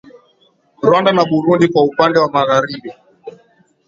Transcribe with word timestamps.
Rwanda 0.87 1.09
na 1.13 1.23
Burundi 1.29 1.65
kwa 1.71 1.81
upande 1.89 2.17
wa 2.19 2.31
Magharibi 2.33 2.91